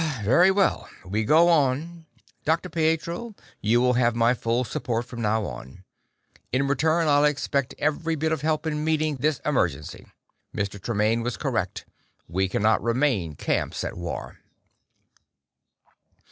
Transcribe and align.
"Very 0.23 0.49
well, 0.49 0.89
we 1.05 1.23
go 1.23 1.47
on. 1.47 2.07
Dr. 2.43 2.69
Pietro, 2.71 3.35
you 3.61 3.79
will 3.79 3.93
have 3.93 4.15
my 4.15 4.33
full 4.33 4.63
support 4.63 5.05
from 5.05 5.21
now 5.21 5.45
on. 5.45 5.83
In 6.51 6.65
return, 6.67 7.07
I'll 7.07 7.23
expect 7.23 7.75
every 7.77 8.15
bit 8.15 8.31
of 8.31 8.41
help 8.41 8.65
in 8.65 8.83
meeting 8.83 9.17
this 9.17 9.39
emergency. 9.45 10.07
Mr. 10.55 10.81
Tremaine 10.81 11.21
was 11.21 11.37
correct; 11.37 11.85
we 12.27 12.49
cannot 12.49 12.81
remain 12.81 13.35
camps 13.35 13.83
at 13.83 13.95
war." 13.95 14.39